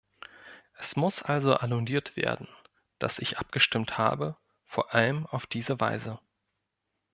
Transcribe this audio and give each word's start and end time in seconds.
Es 0.73 0.95
muss 0.95 1.21
also 1.21 1.53
annulliert 1.53 2.17
werden, 2.17 2.47
dass 2.97 3.19
ich 3.19 3.37
abgestimmt 3.37 3.99
habe, 3.99 4.35
vor 4.65 4.95
allem 4.95 5.27
auf 5.27 5.45
diese 5.45 5.79
Weise. 5.79 6.17